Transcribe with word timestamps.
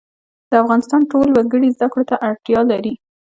د 0.49 0.51
افغانستان 0.63 1.01
ټول 1.11 1.27
وګړي 1.31 1.69
زده 1.75 1.87
کړو 1.91 2.03
ته 2.09 2.15
اړتیا 2.27 2.59
لري 2.71 2.93